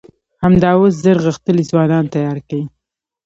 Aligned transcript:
همدا 0.43 0.69
اوس 0.77 0.93
زر 1.03 1.17
غښتلي 1.25 1.63
ځوانان 1.69 2.05
تيار 2.13 2.37
کئ! 2.49 2.63